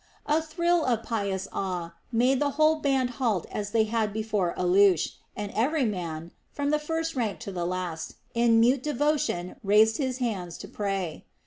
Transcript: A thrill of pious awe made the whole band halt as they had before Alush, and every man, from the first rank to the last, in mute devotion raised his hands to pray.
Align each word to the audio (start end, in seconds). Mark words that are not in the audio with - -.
A 0.25 0.41
thrill 0.41 0.83
of 0.83 1.03
pious 1.03 1.47
awe 1.53 1.93
made 2.11 2.39
the 2.39 2.49
whole 2.57 2.77
band 2.77 3.11
halt 3.21 3.45
as 3.51 3.69
they 3.69 3.83
had 3.83 4.11
before 4.11 4.55
Alush, 4.57 5.17
and 5.35 5.51
every 5.53 5.85
man, 5.85 6.31
from 6.51 6.71
the 6.71 6.79
first 6.79 7.15
rank 7.15 7.37
to 7.41 7.51
the 7.51 7.67
last, 7.67 8.15
in 8.33 8.59
mute 8.59 8.81
devotion 8.81 9.57
raised 9.63 9.97
his 9.97 10.17
hands 10.17 10.57
to 10.57 10.67
pray. 10.67 11.25